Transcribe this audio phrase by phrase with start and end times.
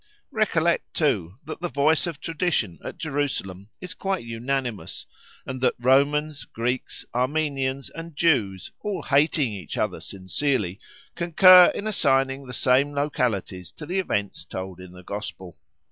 [0.31, 5.05] Recollect, too, that the voice of tradition at Jerusalem is quite unanimous,
[5.45, 10.79] and that Romans, Greeks, Armenians, and Jews, all hating each other sincerely,
[11.13, 15.55] concur in assigning the same localities to the events told in the Gospel.